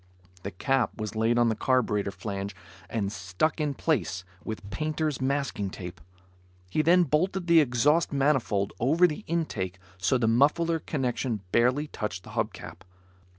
[0.41, 2.55] The cap was laid on the carburetor flange
[2.89, 6.01] and stuck in place with painter's masking tape.
[6.71, 12.23] He then bolted the exhaust manifold over the intake so the muffler connection barely touched
[12.23, 12.83] the hub cap.